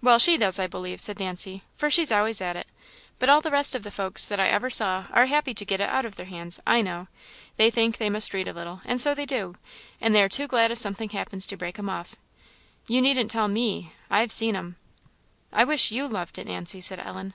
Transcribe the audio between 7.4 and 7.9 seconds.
They